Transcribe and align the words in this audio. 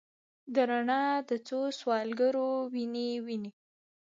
د 0.53 0.55
رڼا 0.69 1.03
د 1.29 1.31
څوسوالګرو، 1.47 2.49
وینې، 2.73 3.09
وینې 3.25 3.51